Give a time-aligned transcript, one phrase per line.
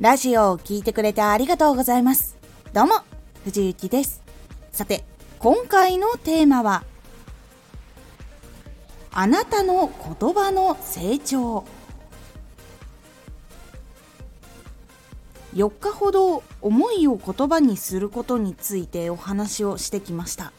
[0.00, 2.38] ラジオを聴いてくれてありがとうございます。
[2.72, 2.94] どうも、
[3.44, 4.22] 藤幸です。
[4.72, 5.04] さて、
[5.38, 6.84] 今回のテーマは、
[9.12, 11.66] あなたの言葉の成長。
[15.54, 20.52] 4日ほど思いを言葉にすることについてお話をしてきました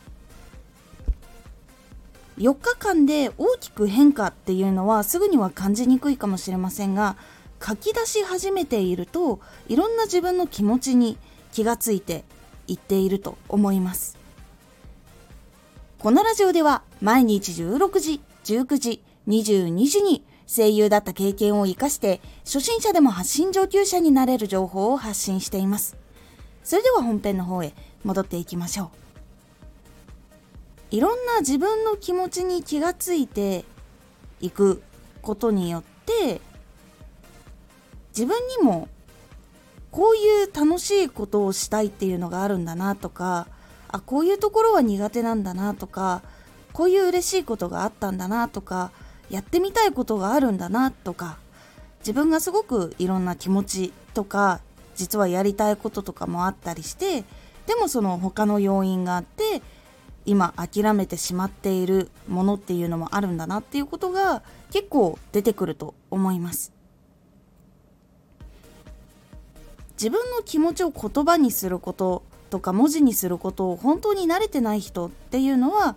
[2.38, 7.16] 4日間で大きく変化っていうのはすぐには感じにくいかもしれませんが
[7.64, 11.18] 書き出し始めているといろんな自分の気持ちに
[11.52, 12.24] 気がついて
[12.68, 14.18] いっていると思います。
[16.00, 25.96] このラジオでは毎日16時19時22時に声優だった経験を活かして初心者でも発信上級者になれる情報を発信しています。
[26.64, 27.74] それでは本編の方へ
[28.04, 29.02] 戻っていきましょう。
[30.96, 33.64] いろんな自分の気持ちに気がついて
[34.42, 34.82] いく
[35.22, 36.42] ことによって
[38.12, 38.88] 自分にも
[39.92, 43.48] こういう楽しいことをしたいっていうのがあるんだなとか
[43.90, 46.22] あこういうところは苦手なんだなとか
[46.74, 48.92] こういう嬉しいことがあったんだなとか
[49.30, 51.38] やってみたいことがあるんだなとか
[52.00, 54.62] 自分がすごくいろんな気持ちとか
[54.96, 57.24] 実はやりたいこととかもあったりして
[57.68, 59.62] でもその他の要因があって
[60.26, 66.81] 今諦めてしまっているものっていうのもあるんだなっていうことが結構出てくると思います。
[70.02, 75.96] 自分の気持ちを言葉にすることとか文字にすることを本当に慣れてない人っていうのは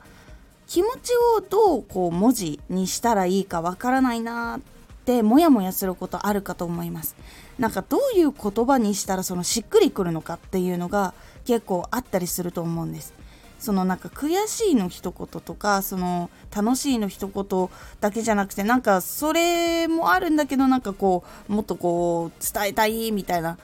[0.66, 4.60] 気持ちをどうこう文字にしたらいいかわからないなっ
[5.06, 7.16] てモヤモヤすることあるかと思います。
[7.58, 11.14] なんかどういう言葉にしたらそのしっくりくるのかっていうのが
[11.46, 13.14] 結構あったりすると思うんです。
[13.58, 17.68] そのなんか悔しいの一言とかその楽しいの一言
[18.00, 23.56] だけじゃなくてなんかそれもあるんだけどなんかこうもっとこう伝えたいみたいな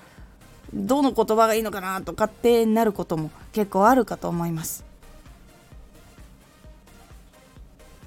[0.73, 4.85] どの言葉がいいのかなとかってなることも結構あるかと思います。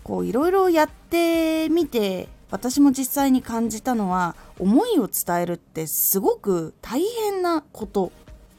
[0.03, 8.11] こういろいろやってみて私も実際に感じたのは思いを伝えるってすごく大変なこと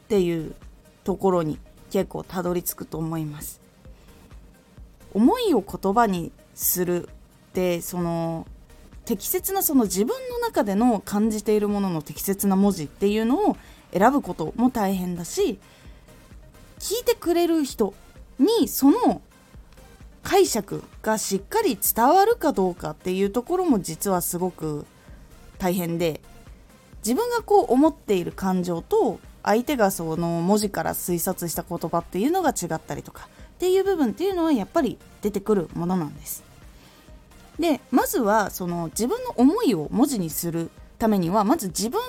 [0.05, 0.55] っていう
[1.03, 1.59] ところに
[1.91, 3.61] 結構たどり着くと思います。
[5.13, 7.09] 思いを言葉にするっ
[7.53, 8.47] てその
[9.05, 13.57] 適切なその自分の中での感じているものの適切な文字っていうのを
[13.97, 15.59] 選ぶことも大変だし
[16.79, 17.93] 聞いてくれる人
[18.37, 19.21] にその
[20.21, 24.85] 解釈がしっかり伝わるかどうかっていうところも実はすごく
[25.59, 26.19] 大変で
[26.97, 36.43] 自分がこう思っている感情と相手がその文字から推察した言葉っていうのが違ったりとかっていう部分っていうのはやっぱり出てくるものなんです。
[37.59, 42.01] でまずはその自分の思いを文字にするためにはまず自分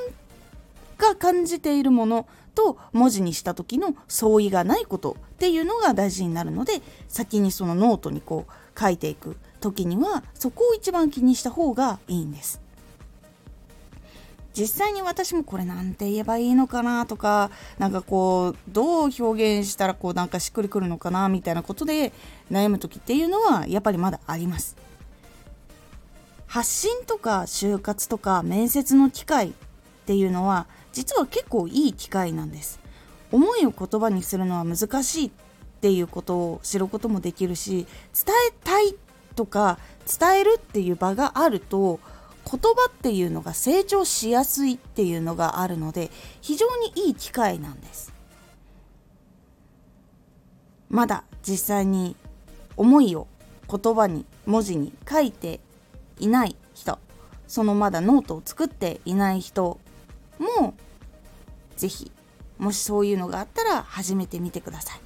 [1.08, 12.60] が感じているものと文字にした時の相違がないことっていうのが大事になるので先にそのノートにこう書いていく時にはそこを一番気にした方がいいんです。
[14.54, 22.14] 実際に私もこれなんて言えばいいのかなとかなんかこうどう表現したらこうなんかしっくりくるのかなみたいなことで
[22.50, 24.76] 悩む時っていうのはやっぱりまだあります。
[26.46, 29.52] 発信とか就活とか面接の機会っ
[30.06, 30.66] ていうのは
[30.96, 32.80] 実は結構いい機会なんです。
[33.30, 35.30] 思いを言葉にするのは難しいっ
[35.82, 38.94] ていうことを知ることもできるし伝えたい
[39.34, 39.78] とか
[40.18, 42.00] 伝えるっていう場があると
[42.50, 48.14] 言葉っていうのが成長しやすいっていうのがあるので非常にいい機会なんです。
[50.88, 52.16] まだ実際に
[52.78, 53.26] 思いを
[53.68, 55.60] 言葉に文字に書いて
[56.18, 56.98] いない人
[57.46, 59.78] そのまだノートを作っていない人
[60.38, 60.74] も
[61.76, 62.10] 是非
[62.58, 65.00] もしそういうのがあったら始めてみてください。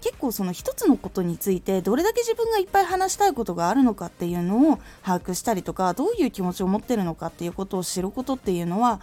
[0.00, 9.00] 結構その一つのことについてどれだけ自分がいっぱい話したいことがあるのかっていうのを把握したりとかどういう気持ちを持ってるのかっていうことを知ることっていうのは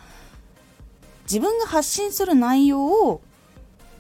[1.24, 3.22] 自分が発信する内容を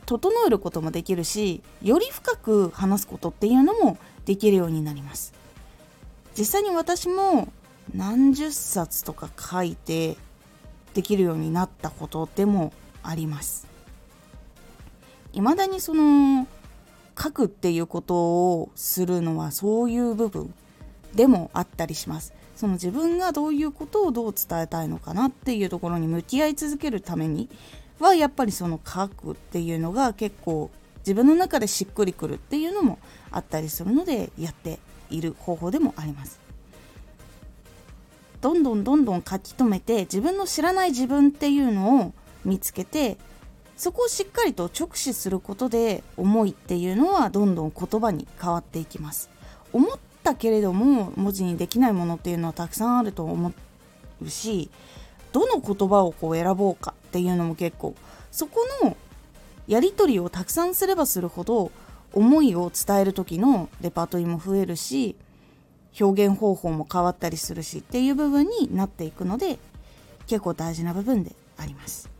[0.05, 5.33] 整えることもできるしより深く話すことっていうのもできるようになります。
[6.37, 7.51] 実際に私も
[7.93, 10.17] 何十冊とか書いて
[10.93, 12.71] できるようになったことでも
[13.03, 13.67] あります。
[15.33, 16.47] 未だにその
[17.19, 20.53] 書くっていうことをするのはそういう部分
[21.13, 22.33] でもあったりします。
[22.55, 27.49] その自分がどういうことをどう伝えたいのかなっていうところに向き合い続けるために
[27.99, 30.69] はやっぱりその書くっていうのが結構
[30.99, 32.99] 自分の中でしっくりくるっていうのも
[33.31, 34.79] あったりするのでやって
[35.09, 36.39] いる方法でもあります。
[38.39, 42.13] どんどんどんどん書き留めて自分の知らない自分っていうのを
[42.45, 43.17] 見つけて
[43.75, 49.29] そこをしっかりと直視することで思いっていうのはどんどん言葉に変わっていきます。
[49.73, 53.53] 思ったけれども文字にできないものっていうのはたくさんあると思
[54.21, 54.69] うし
[55.31, 57.95] どの言葉をこう選ぼうかっていうのも結構
[58.31, 58.95] そこの
[59.67, 61.71] やり取りをたくさんすればするほど
[62.13, 65.15] 思いを伝える時のレパートリーも増えるし
[65.99, 69.57] 表現方法も変わったりするしっていう部分になっていくので
[70.27, 72.12] 結構大事な部分であります。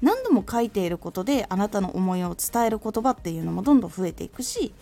[0.00, 4.72] 何度も書いていることであなたの思いを伝える言葉っていうのもどんどん増えていくし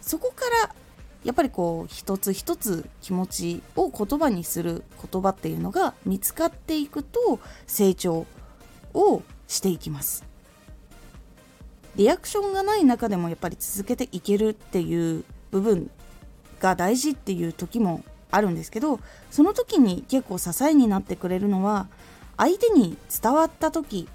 [0.00, 0.74] そこから
[1.24, 8.26] やっぱりこう一つ一つ気持ちを言葉にする言葉っていうのが見つかっていくと成長
[8.94, 10.24] をしていきます。
[11.96, 15.90] リアクションがない中でもやっぱり続けていけるっていう部分
[16.60, 19.00] が大事っていう時もあるんですけど
[19.30, 21.88] その時に結構支えになってくれるのは
[22.36, 24.08] 相手に伝わった時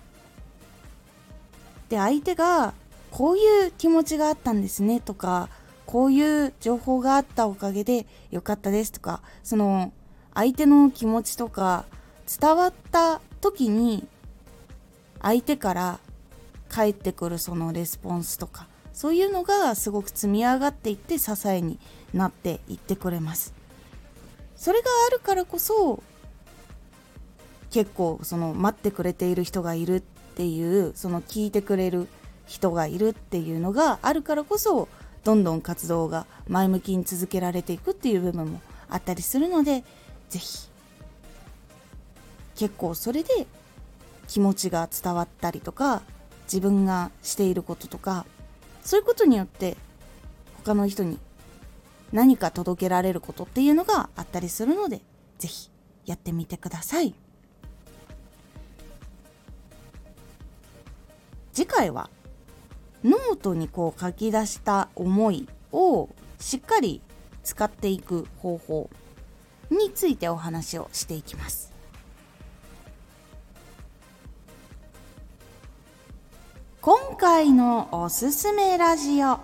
[1.91, 2.73] で相手が
[3.11, 5.49] こういう気持ちがあったんですねとか
[5.85, 9.91] こういう情報があったおかげでよかったですとかその
[10.33, 11.83] 相手の気持ちとか
[12.39, 14.07] 伝わった時に
[15.21, 15.99] 相手から
[16.69, 21.77] 返ってくるそのレスポンスとかそういうのがすごく積み上がっていって支えに
[22.13, 23.53] なっていってくれます。
[24.55, 26.03] それがあるからこそ
[27.71, 32.07] 結構その待ってくれている人がいるっっていうその聞いてくれる
[32.47, 34.87] 人がいるっていうのがあるからこそ
[35.23, 39.83] どんどん活動が前向きに続けられていくっていう部分もあったりするので
[40.29, 40.69] 是非
[42.55, 43.29] 結構それで
[44.27, 46.01] 気持ちが伝わったりとか
[46.43, 48.25] 自分がしていることとか
[48.83, 49.77] そういうことによって
[50.63, 51.19] 他の人に
[52.11, 55.01] 何か届けられることっていうのがあったりするので
[55.39, 55.69] 是非
[56.05, 57.13] やってみてください。
[61.53, 62.09] 次回は
[63.03, 66.09] ノートにこう書き出した思いを
[66.39, 67.01] しっかり
[67.43, 68.89] 使っていく方法
[69.69, 71.71] についてお話をしていきます。
[76.81, 79.39] 今回のおすすめラジオ。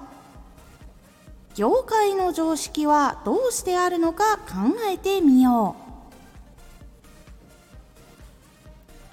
[1.56, 5.87] 業界の常識はどうしてあるのか考えてみよう。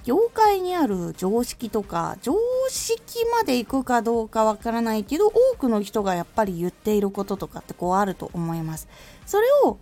[0.05, 2.35] 業界にある常識とか常
[2.69, 8.87] 識まで行くかどうかわからないけど多くの人がやっぱり言っていることとかってこうあると思います。
[9.27, 9.79] それを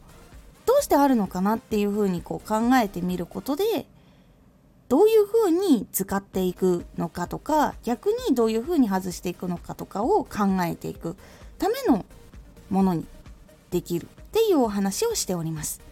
[0.64, 3.86] どうしてあるのかなっていうふうにこう考えてみることで
[4.88, 11.16] どういうふうに使っていくのかとか逆にどういうふうに外していくのかとかを考えていく
[11.58, 12.04] ための
[12.70, 13.06] ものに
[13.70, 15.91] できるっていうお話をしております。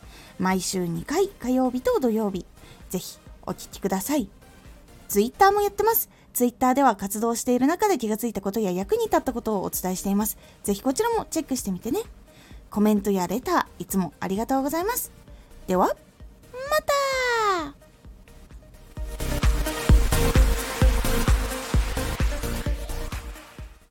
[0.41, 2.47] 毎週2回火曜日と土曜日、
[2.89, 4.27] ぜひお聴きください。
[5.07, 6.09] ツイッターもやってます。
[6.33, 10.39] ツイッターでは活動している中で気がついたことや役に立ったことをお伝えしています。
[10.63, 11.99] ぜひこちらもチェックしてみてね。
[12.71, 15.11] コメントやレター、いつもありがとうございます。
[15.67, 16.93] では、また